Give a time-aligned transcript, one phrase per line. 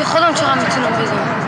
[0.00, 1.40] که خودم چقدر می‌تونم بزنم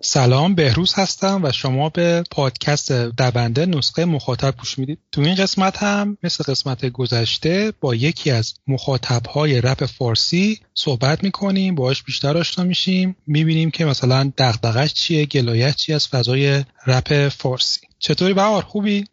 [0.00, 4.98] سلام بهروز هستم و شما به پادکست دونده نسخه مخاطب گوش می‌دید.
[5.12, 11.74] تو این قسمت هم مثل قسمت گذشته با یکی از مخاطبهای رپ فارسی صحبت می‌کنیم
[11.74, 13.16] باهاش بیشتر آشنا میشیم.
[13.26, 17.80] می‌بینیم که مثلا دغدغش چیه گلایت چیه از فضای رپ فارسی.
[17.98, 19.04] چطوری بهار؟ خوبی؟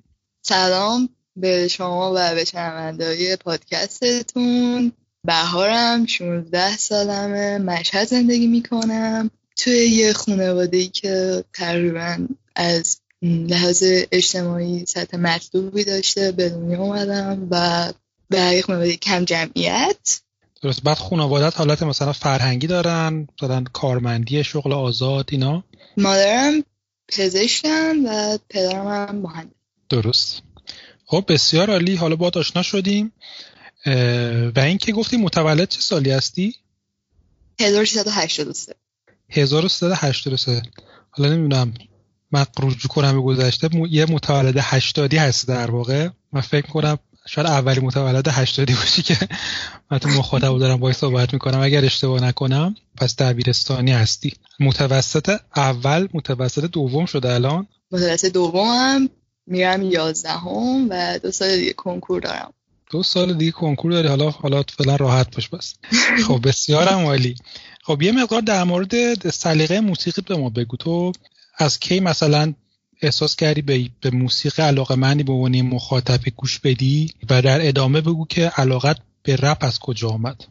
[0.41, 4.91] سلام به شما و به شنوندههای پادکستتون.
[5.27, 9.31] بهارم 16 سالمه مشهد زندگی می‌کنم.
[9.57, 17.47] توی یه خانواده ای که تقریبا از لحاظ اجتماعی سطح مطلوبی داشته به دنیا اومدم
[17.51, 17.93] و
[18.29, 20.21] به یه خانواده کم جمعیت.
[20.61, 20.83] درست.
[20.83, 25.63] بعد خانوادت حالت مثلا فرهنگی دارن مثلا کارمندی شغل آزاد اینا؟
[25.97, 26.63] مادرم
[27.07, 29.51] پزشکن و پدرم هم مهندس.
[29.89, 30.41] درست.
[31.05, 31.95] خب بسیار عالی.
[31.95, 33.11] حالا با آشنا شدیم.
[34.55, 36.55] و اینکه گفتی متولد چه سالی هستی؟
[37.59, 38.73] 1383
[39.29, 40.61] 1383
[41.09, 41.73] حالا نمی‌دونم
[42.31, 46.09] من رجوع کنم به گذشته یه متولد هشتادی هست در واقع.
[46.33, 49.17] من فکر کنم شاید اولی متولد هشتادی باشی که
[49.91, 51.59] من تو مخاطب دارم باید صحبت می‌کنم.
[51.59, 54.33] اگر اشتباه نکنم پس دبیرستانی هستی.
[54.59, 59.09] متوسط اول متوسط دوم شده الان؟ متوسط دومم
[59.45, 62.53] میرم یازدهم و دو سال دیگه کنکور دارم.
[62.91, 65.73] دو سال دیگه کنکور داری حالا حالا فعلا راحت باش بس.
[66.27, 67.35] خب بسیارم عالی.
[67.83, 70.77] خب یه مقدار در مورد سلیقه موسیقی به ما بگو.
[70.77, 71.11] تو
[71.57, 72.53] از کی مثلا
[73.01, 78.01] احساس کردی به, به موسیقی علاقه مندی به عنوان مخاطب گوش بدی؟ و در ادامه
[78.01, 80.43] بگو که علاقت به رپ از کجا آمد؟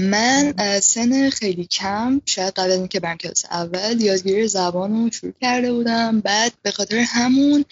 [0.00, 5.72] من سن خیلی کم شاید قبل اینکه برم کلاس اول یادگیری زبان رو شروع کرده
[5.72, 6.20] بودم.
[6.20, 7.64] بعد به خاطر همون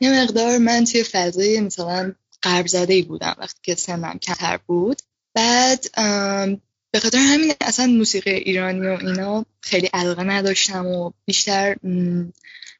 [0.00, 2.12] یه مقدار من توی فضای مثلا
[2.42, 5.02] قرب زده ای بودم وقتی که سنم کمتر بود.
[5.34, 5.86] بعد
[6.92, 11.76] به خاطر همین اصلا موسیقی ایرانی و اینا خیلی علاقه نداشتم و بیشتر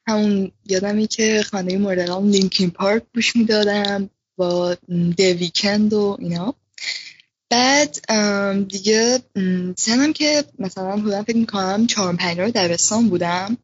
[0.07, 4.77] همون یادمی که خانه مورد لینکین پارک گوش می‌دادم با
[5.17, 6.55] دی ویکند و اینا.
[7.49, 7.97] بعد
[8.67, 9.19] دیگه
[9.77, 13.57] سنم که مثلا بودم فکر می‌کنم چهارم پنج رو دبستان بودم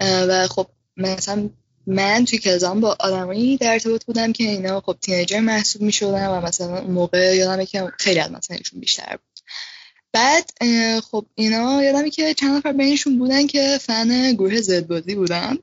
[0.00, 0.66] و خب
[0.96, 1.50] مثلا
[1.86, 6.40] من توی کلزان با آدمایی در ارتباط بودم که اینا خب تینیجر محسوب می و
[6.40, 9.40] مثلا اون موقع یادمه که خیلی از مثلا بیشتر بود.
[10.12, 10.50] بعد
[11.00, 15.58] خب اینا یادمه که چند نفر بینشون بودن که فن گروه زد بازی بودن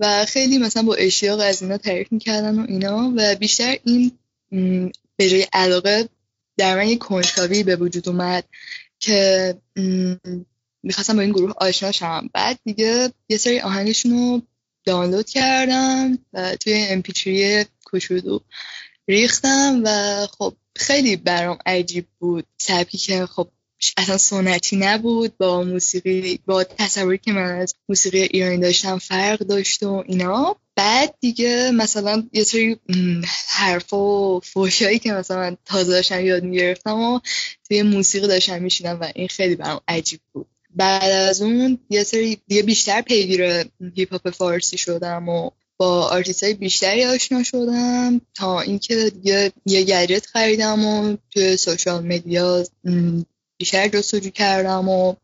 [0.00, 4.12] و خیلی مثلا با اشتیاق از اینا تعریف می‌کردن و اینا و بیشتر این
[5.16, 6.08] به جای علاقه
[6.56, 8.44] در من یک کنجکاوی به وجود اومد
[8.98, 9.54] که
[10.82, 12.30] می‌خواستم با این گروه آشنا شم.
[12.34, 14.42] بعد دیگه یه سری آهنگشون رو
[14.86, 18.38] دانلود کردم و توی امپیچری کوچولو
[19.08, 22.44] ریختم و خب خیلی برام عجیب بود.
[22.58, 23.48] سبکی که خب
[23.96, 29.82] اصلا سنتی نبود با موسیقی با تصوری که من از موسیقی ایرانی داشتم فرق داشت
[29.82, 30.56] و اینا.
[30.76, 32.80] بعد دیگه مثلا یه سری
[33.48, 37.20] حرف و فوشایی که مثلا تازه داشتم یاد می‌گرفتم و
[37.68, 40.46] توی موسیقی داشتم می‌شنیدم و این خیلی برام عجیب بود.
[40.76, 43.64] بعد از اون یه سری دیگه بیشتر پیگیر
[43.94, 49.84] هیپ هاپ فارسی شدم و با آرتیست های بیشتری آشنا شدم تا اینکه دیگه یه
[49.84, 52.64] گجت خریدم و توی social media
[53.58, 55.14] بیشتر جستجو کردم و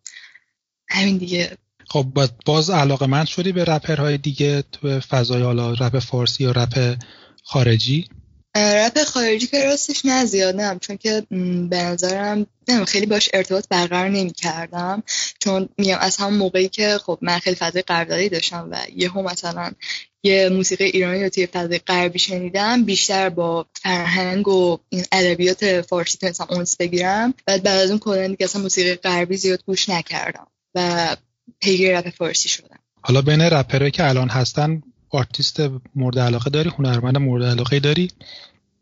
[0.88, 1.56] همین دیگه.
[1.88, 2.06] خب
[2.46, 6.96] باز علاقمند شدی به رپرهای دیگه تو فضای حالا رپ فارسی یا رپ
[7.44, 8.08] خارجی؟
[8.54, 11.22] رپ خارجی که راستش نه زیادم چون که
[11.70, 12.46] به نظرم
[12.86, 15.02] خیلی باش ارتباط برقرار نمی کردم
[15.38, 19.72] چون میگم از همون موقعی که خب من خیلی فضای قراردادی داشتم و یهو مثلا
[20.22, 26.18] یه موسیقی ایرانی رو توی فضای غربی شنیدم بیشتر با فرهنگ و این ادبیات فارسی
[26.18, 27.34] تونستم اونس بگیرم.
[27.46, 31.16] بعد بعد از اون کلا دیگه اصلا موسیقی غربی زیاد گوش نکردم و
[31.60, 32.78] پیگیر رپ فارسی شدم.
[33.02, 34.82] حالا بین رپرهایی که الان هستن
[35.12, 35.62] آرتیست
[35.94, 38.08] مورد علاقه داری؟ هنرمند مورد علاقه داری؟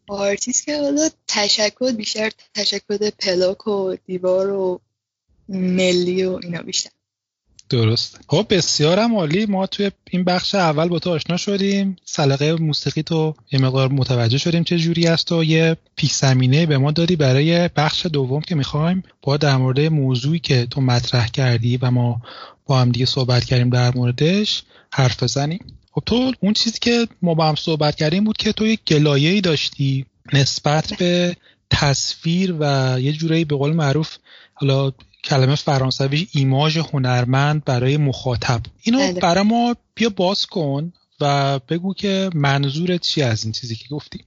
[0.08, 4.80] آرتیست که حالا تشکر بیشتر تشکر پلاک و دیوار و
[5.48, 6.90] ملی و اینا بیشتر.
[7.68, 8.20] درست.
[8.28, 9.46] خب بسیارم عالی.
[9.46, 11.96] ما توی این بخش اول با تو آشنا شدیم.
[12.04, 16.78] سلیقه موسیقی تو یه مقدار متوجه شدیم چه جوری است و یه پیش زمینه به
[16.78, 21.76] ما دادی برای بخش دوم که می‌خوایم با در مورد موضوعی که تو مطرح کردی
[21.76, 22.22] و ما
[22.66, 24.62] با هم دیگه صحبت کردیم در موردش
[24.92, 25.79] حرف بزنیم.
[25.92, 29.40] خب تو اون چیزی که ما با هم صحبت کردیم بود که تو یک گلایه‌ای
[29.40, 31.36] داشتی نسبت به
[31.70, 34.16] تصویر و یه جورایی به قول معروف
[34.54, 34.92] حالا
[35.24, 38.60] کلمه فرانسوی ایماژ هنرمند برای مخاطب.
[38.82, 39.20] اینو بله.
[39.20, 44.24] برای ما بیا باز کن و بگو که منظورت چی از این چیزی که گفتی؟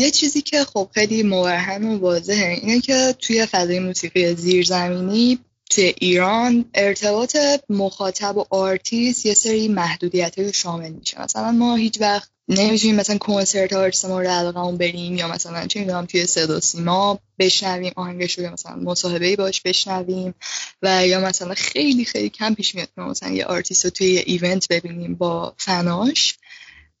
[0.00, 5.38] یه چیزی که خب خیلی مبرهن و واضحه اینه که توی فضای موسیقی زیرزمینی
[5.70, 7.36] توی ایران ارتباط
[7.68, 11.20] مخاطب و آرتیست یه سری محدودیت های شامل میشه.
[11.22, 16.06] مثلا ما هیچ وقت نمی‌تونیم مثلا کنسرت آرتیست مورد علاقمون بریم یا مثلا چه می‌دونم
[16.06, 20.34] توی صدا سیما بشنویم آهنگش رو مثلا مصاحبه باش بشنویم
[20.82, 24.68] و یا مثلا خیلی خیلی کم پیش میاد مثلا یه آرتیست رو توی یه event
[24.68, 26.34] ببینیم با فناش.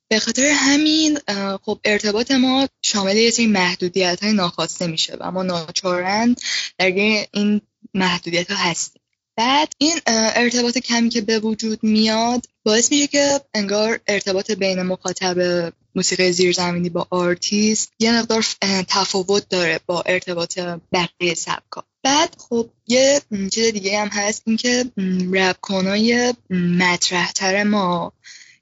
[0.08, 1.18] به خاطر همین
[1.62, 6.36] خب ارتباط ما شامل یه سری محدودیت های ناخواسته میشه و ما ناچارن
[6.78, 6.90] در
[7.32, 7.60] این
[7.94, 9.02] محدودیت ها هستیم
[9.36, 15.72] بعد این ارتباط کمی که به وجود میاد باعث میشه که انگار ارتباط بین مخاطب
[15.94, 18.44] موسیقی زیرزمینی با آرتیست یه مقدار
[18.88, 20.58] تفاوت داره با ارتباط
[20.92, 21.84] بقیه سبکا.
[22.02, 24.84] بعد خب یه چیز دیگه هم هست اینکه
[25.32, 28.12] رپکنای مطرحتر ما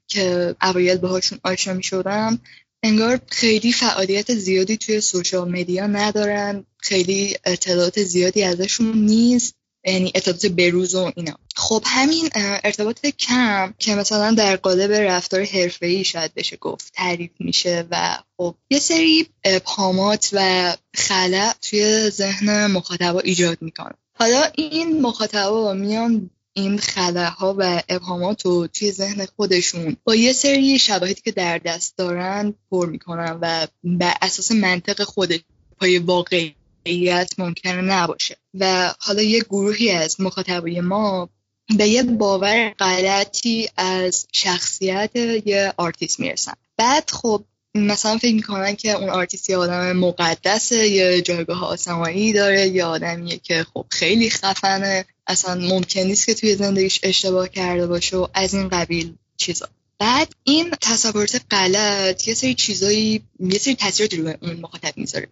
[0.07, 2.39] که اوایل باهاشون آشنا می شدم
[2.83, 6.65] انگار خیلی فعالیت زیادی توی social media ندارن.
[6.77, 9.55] خیلی اطلاعات زیادی ازشون نیست.
[9.85, 11.37] یعنی اطلاعات بروز و اینا.
[11.55, 17.87] خب همین ارتباط کم که مثلا در قالب رفتار حرفه‌ای شاید بشه گفت تعریف میشه
[17.91, 23.93] و خب یه سری ابهامات و خلع توی ذهن مخاطبا ایجاد می‌کنه.
[24.19, 26.79] حالا این مخاطبا میان این
[27.15, 32.53] ها و ابهامات رو توی ذهن خودشون با یه سری شواهدی که در دست دارن
[32.71, 35.39] پر می‌کنن و بر اساس منطق خودش
[35.79, 38.37] پای واقعیت ممکنه نباشه.
[38.53, 41.29] و حالا یه گروهی از مخاطبای ما
[41.77, 45.15] به یه باور غلطی از شخصیت
[45.45, 46.53] یه آرتیست می‌رسن.
[46.77, 47.43] بعد خب
[47.75, 53.37] مثلا فکر می‌کنن که اون آرتیست یه آدم مقدسه یه جایگاه آسمانی داره یه آدمیه
[53.37, 55.05] که خب خیلی خفنه.
[55.27, 59.67] اصلا ممکن نیست که توی زندگیش اشتباه کرده باشه و از این قبیل چیزا.
[59.99, 65.27] بعد این تصورات غلط یه سری چیزایی یه سری تاثیراتی روی اون مخاطب می‌ذاره.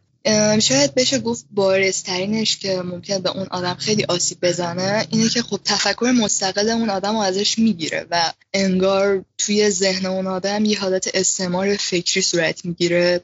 [0.59, 5.59] شاید بشه گفت بارزترینش که ممکن به اون آدم خیلی آسیب بزنه اینه که خب
[5.65, 11.09] تفکر مستقل اون آدم رو ازش می‌گیره و انگار توی ذهن اون آدم یه حالت
[11.13, 13.21] استعمار فکری صورت می‌گیره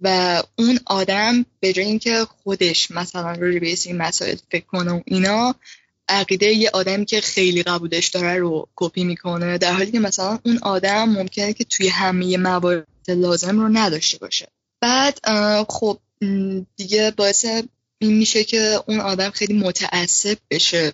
[0.00, 5.00] و اون آدم به جای اینکه خودش مثلا رو به این مسائل فکر کنه و
[5.04, 5.54] اینا
[6.10, 10.58] عقیده یه آدمی که خیلی قبولش داره رو کپی می‌کنه در حالی که مثلا اون
[10.62, 14.48] آدم ممکنه که توی همه موارد لازم رو نداشته باشه.
[14.80, 15.18] بعد
[15.68, 15.98] خب
[16.76, 17.46] دیگه باعث
[17.98, 20.92] این میشه که اون آدم خیلی متعصب بشه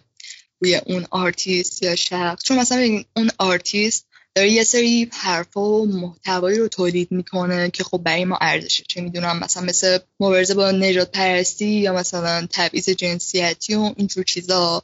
[0.61, 2.43] روی اون آرتیست یا شخص.
[2.45, 7.99] چون مثلا اون آرتیست داره یه سری حرف و محتوایی رو تولید می‌کنه که خب
[7.99, 8.85] برای ما ارزشه.
[8.89, 14.83] چه می‌دونم مثلا مثل مبارزه با نژادپرستی یا مثلا تبعیض جنسیتی و اینجور چیزا.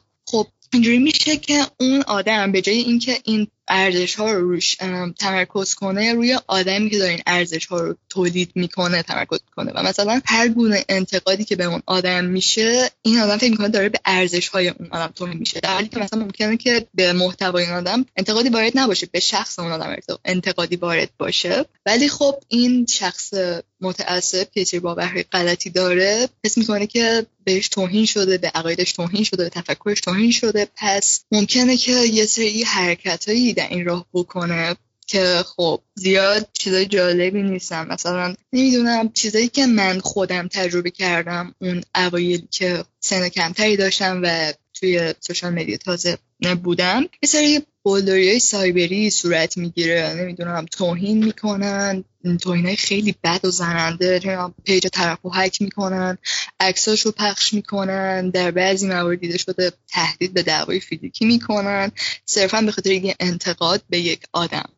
[0.73, 4.77] اینجوری میشه که اون آدم به جای اینکه این ارزش ها رو روش
[5.19, 6.13] تمرکز کنه.
[6.13, 10.47] روی آدمی که داره این ارزش ها رو تولید می‌کنه تمرکز کنه و مثلا هر
[10.47, 14.67] گونه انتقادی که به اون آدم میشه این آدم فکر می‌کنه داره به ارزش های
[14.67, 15.59] اون آدم تولید میشه.
[15.59, 19.59] در حالی که مثلا ممکنه که به محتوای این آدم انتقادی وارد نباشه به شخص
[19.59, 19.95] اون آدم
[20.25, 21.65] انتقادی وارد باشه.
[21.85, 23.33] ولی خب این شخص
[23.81, 29.23] متعصب که چه باور غلطی داره حس می‌کنه که بهش توهین شده به عقایدش توهین
[29.23, 30.67] شده به تفکرش توهین شده.
[30.75, 34.75] پس ممکنه که یه سری حرکتایی در این راه بکنه
[35.07, 41.83] که خب زیاد چیزای جالبی نیستم مثلا نمی‌دونم چیزایی که من خودم تجربه کردم اون
[41.95, 46.17] اوایل که سن کمتری داشتم و توی social media تازه
[46.63, 50.13] بودم یه سری های سایبری صورت می‌گیره.
[50.13, 52.03] نمی‌دونم توهین می‌کنن.
[52.41, 54.19] توهین های خیلی بد و زننده.
[54.63, 56.17] پیج طرف رو هک می‌کنن.
[56.59, 58.29] عکساش رو پخش می‌کنن.
[58.29, 61.91] در بعضی موارد دیده شده تهدید به دعوای فیزیکی می‌کنن.
[62.25, 64.69] صرفا به خاطر یه انتقاد به یک آدم.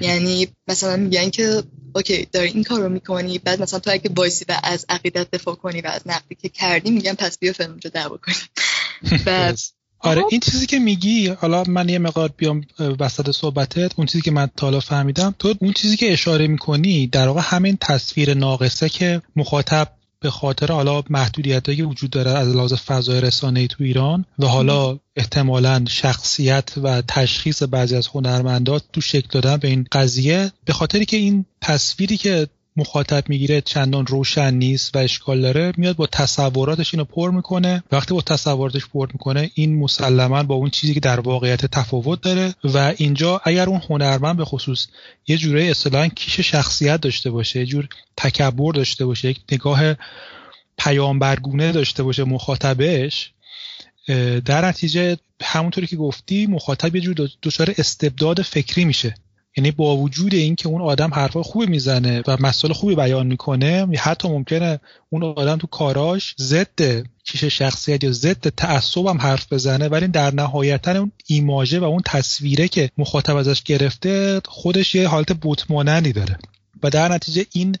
[0.00, 1.62] یعنی مثلا میگن که
[1.94, 3.38] اوکی داری این کار رو می‌کنی.
[3.38, 6.90] بعد مثلا تو اگه بایسی و از عقیدت دفاع کنی و از نقدی که کردی
[6.90, 8.34] میگن پس بیا فلان رو دعوا کنی
[10.00, 12.64] آره این چیزی که میگی حالا من یه مقدار بیام
[13.00, 17.28] وسط صحبتت اون چیزی که من تا فهمیدم تو اون چیزی که اشاره می‌کنی در
[17.28, 19.88] واقع همین تصویر ناقصه که مخاطب
[20.20, 24.98] به خاطر حالا محدودیت که وجود داره از لحاظ فضای رسانه تو ایران و حالا
[25.16, 31.04] احتمالا شخصیت و تشخیص بعضی از هنرمندات تو شکل دادن به این قضیه به خاطری
[31.04, 35.72] که این تصویری که مخاطب می‌گیره چندان روشن نیست و اشکال داره.
[35.76, 37.82] میاد با تصوراتش اینو پر می‌کنه.
[37.92, 42.54] وقتی با تصوراتش پر می‌کنه این مسلما با اون چیزی که در واقعیت تفاوت داره
[42.64, 44.86] و اینجا اگر اون هنرمند به خصوص
[45.26, 49.94] یه جوره اصطلاحا کیش شخصیت داشته باشه یه جور تکبر داشته باشه یک نگاه
[50.78, 53.32] پیامبرگونه داشته باشه مخاطبش
[54.44, 59.14] در نتیجه همونطوری که گفتی مخاطب یه جور دچار استبداد فکری میشه.
[59.58, 64.28] یعنی با وجود اینکه اون آدم حرفا خوبی می‌زنه و مسائل خوبی بیان می‌کنه حتی
[64.28, 70.08] ممکنه اون آدم تو کاراش ضد کیش شخصیت یا ضد تعصب هم حرف بزنه ولی
[70.08, 76.12] در نهایتا اون ایماژه و اون تصویره که مخاطب ازش گرفته خودش یه حالت بوتمانندی
[76.12, 76.38] داره.
[76.82, 77.76] و در نتیجه این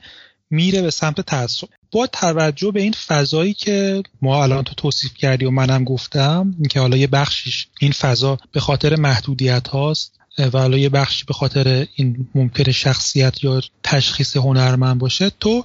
[0.50, 1.68] میره به سمت تعصب.
[1.92, 6.80] با توجه به این فضایی که ما الان تو توصیف کردی و منم گفتم اینکه
[6.80, 11.86] حالا یه بخشیش این فضا به خاطر محدودیت هاست و حالا یه بخشی به خاطر
[11.94, 15.64] این ممکن شخصیت یا تشخیص هنرمند باشه تو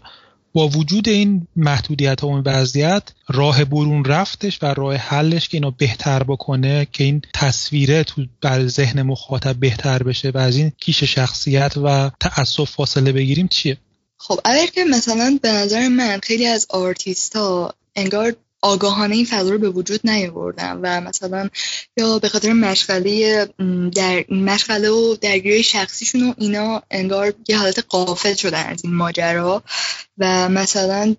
[0.54, 5.72] با وجود این محدودیت و این وضعیت راه برون رفتش و راه حلش که اینو
[5.72, 11.04] بهتر بکنه که این تصویره تو بر ذهن مخاطب بهتر بشه و از این کیش
[11.04, 13.78] شخصیت و تعصب فاصله بگیریم چیه؟
[14.18, 19.50] خب اگر که مثلا به نظر من خیلی از آرتیست ها انگار آگاهانه این فضا
[19.50, 21.50] رو به وجود نیاوردن و مثلا
[21.98, 23.46] یا به خاطر مشغله
[23.96, 29.64] در مشغله و درگیری شخصیشون و اینا انگار یه حالت غافل شدن از این ماجرا
[30.18, 31.16] و مثلا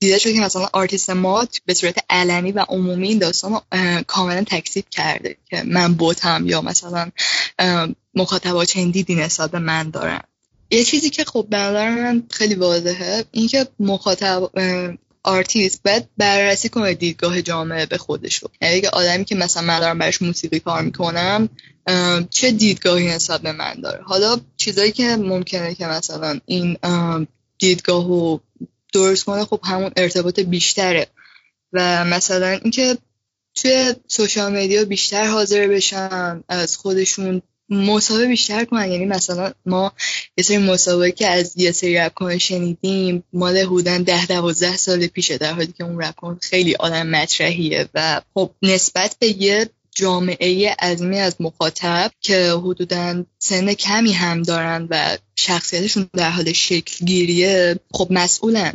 [0.00, 3.62] دیده شد که مثلا آرتیست ما به صورت علنی و عمومی این داستان رو
[4.06, 7.10] کاملا تکذیب کرده که من بتم یا مثلا
[8.14, 10.20] مخاطبا چنین دیدی نسبت من دارن.
[10.70, 14.50] یه چیزی که خب به من خیلی واضحه اینکه مخاطب
[15.22, 19.80] آرتیست باید بررسی کنه دیدگاه جامعه به خودش رو یعنی اگه آدمی که مثلا من
[19.80, 21.48] دارم برش موسیقی کار می‌کنم
[22.30, 26.76] چه دیدگاهی نسبت به من داره؟ حالا چیزایی که ممکنه که مثلا این
[27.58, 28.40] دیدگاه رو
[28.92, 31.06] درست کنه خب همون ارتباط بیشتره.
[31.72, 32.98] و مثلا اینکه
[33.54, 38.92] توی سوشال مدیا بیشتر حاضر بشن از خودشون مسابقه بیشتر کنن.
[38.92, 39.92] یعنی مثلا ما
[40.36, 45.38] یه سری مسابقه که از یه سری رپ شنیدیم مال حدودن ده دوازده سال پیشه
[45.38, 51.18] در حالی که اون رپ خیلی آدم مطرحیه و خب نسبت به یه جامعه عظیمی
[51.18, 58.08] از مخاطب که حدودا سن کمی هم دارن و شخصیتشون در حال شکل گیریه خب
[58.10, 58.72] مسئولن.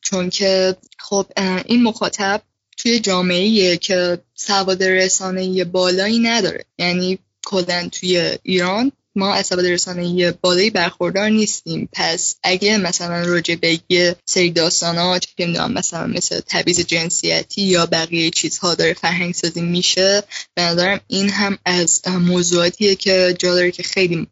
[0.00, 1.26] چون که خب
[1.66, 2.42] این مخاطب
[2.76, 6.64] توی جامعه که سواد رسانه بالایی نداره.
[6.78, 11.88] یعنی کلا توی ایران ما از سواد رسانه بالایی برخوردار نیستیم.
[11.92, 17.86] پس اگه مثلا راجع به یه سری داستانا چه می‌دونم مثلا مثل تبعیض جنسیتی یا
[17.86, 20.22] بقیه چیزها داره فرهنگ سازی میشه
[20.54, 24.26] به نظرم این هم از موضوعاتیه که جا داره که خیلی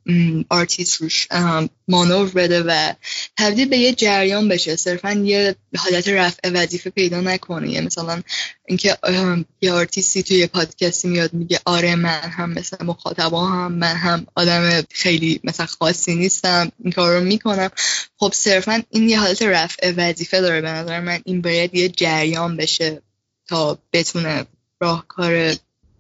[0.48, 1.28] آرتیست روش
[1.88, 2.92] مانور بده و
[3.38, 4.76] تبدیل به یه جریان بشه.
[4.76, 7.70] صرفا یه حالت رفع وظیفه پیدا نکنه.
[7.70, 8.22] یه مثلا
[8.66, 8.98] اینکه
[9.60, 14.26] یه آرتیستی توی یه پادکستی میاد میگه آره من هم مثل مخاطبا هم من هم
[14.34, 17.70] آدم خیلی مثلا خاصی نیستم این کار رو می‌کنم.
[18.16, 21.20] خب صرفا این یه حالت رفع وظیفه داره به نظر من.
[21.24, 23.02] این باید یه جریان بشه
[23.48, 24.46] تا بتونه
[24.80, 25.54] راهکار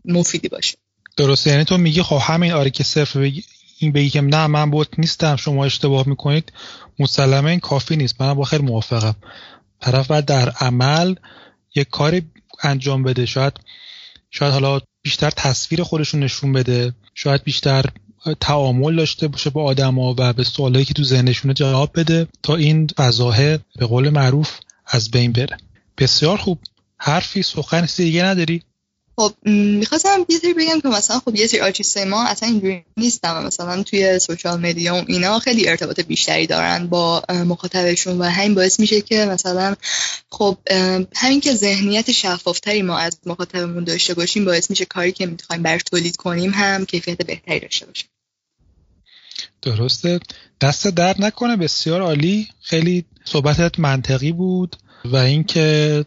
[0.04, 0.76] مفیدی باشه.
[1.16, 1.50] درسته.
[1.50, 3.44] یعنی تو میگی خب همین آره که صرف بگی
[3.78, 6.52] این بگی که نه من بوت نیستم شما اشتباه می‌کنید.
[6.98, 8.20] مسلمه این کافی نیست.
[8.20, 9.16] من با خیلی موافقم.
[9.80, 11.14] طرف باید در عمل
[11.74, 12.22] یک کاری
[12.62, 13.26] انجام بده.
[13.26, 13.52] شاید
[14.30, 16.94] شاید حالا بیشتر تصویر خودشون نشون بده.
[17.14, 17.84] شاید بیشتر
[18.40, 22.86] تعامل داشته باشه با آدما و به سوالایی که تو ذهنشون جواب بده تا این
[22.86, 25.56] فضاه به قول معروف از بین بره.
[25.98, 26.58] بسیار خوب.
[26.98, 28.62] حرفی سخن دیگه نداری؟
[29.16, 33.30] خب می‌خواستم یه سری بگم که مثلا خب یه سری آرتیست ما اصلا اینجوری نیستن
[33.30, 38.54] و مثلا توی social media و اینا خیلی ارتباط بیشتری دارن با مخاطبشون و همین
[38.54, 39.76] باعث میشه که مثلا
[40.30, 40.58] خب
[41.16, 45.82] همین که ذهنیت شفافتری ما از مخاطبمون داشته باشیم باعث میشه کاری که می‌خوایم برش
[45.82, 48.04] تولید کنیم هم کیفیت بهتری داشته باشه.
[49.62, 50.20] درسته.
[50.60, 52.48] دست درد نکنه بسیار عالی.
[52.62, 56.04] خیلی صحبتت منطقی بود و اینکه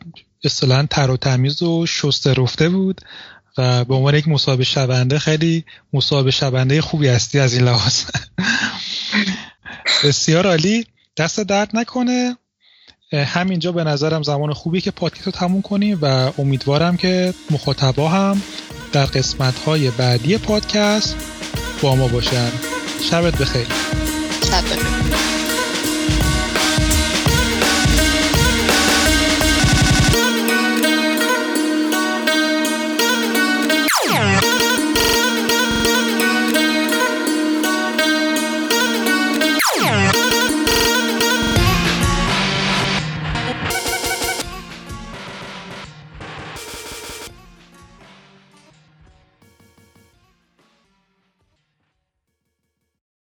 [0.47, 3.01] اصطلاحا تر و تمیز و شسته رفته بود
[3.57, 8.03] و به عنوان یک مصاحبه شونده خیلی مصاحبه شونده خوبی هستی از این لحاظ.
[10.03, 10.85] بسیار عالی.
[11.17, 12.37] دست درد نکنه.
[13.13, 18.41] همینجا به نظرم زمان خوبی که پادکست رو تموم کنیم و امیدوارم که مخاطبا هم
[18.91, 21.15] در قسمت های بعدی پادکست
[21.81, 22.51] با ما باشن.
[23.11, 23.67] شبت بخیر.
[24.43, 25.36] شب بخیر.